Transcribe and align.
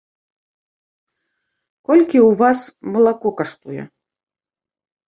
Колькі 1.91 2.17
ў 2.27 2.31
вас 2.43 2.59
малако 2.97 3.29
каштуе? 3.45 3.83